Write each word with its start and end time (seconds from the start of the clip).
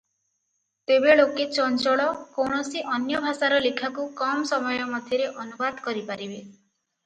ତେବେ 0.91 1.13
ଲୋକେ 1.19 1.45
ଚଞ୍ଚଳ 1.57 2.07
କୌଣସି 2.39 2.83
ଅନ୍ୟଭାଷାର 2.97 3.61
ଲେଖାକୁ 3.69 4.09
କମ 4.25 4.51
ସମୟ 4.55 4.85
ମଧ୍ୟରେ 4.97 5.33
ଅନୁବାଦ 5.47 5.89
କରିପାରିବେ। 5.89 6.45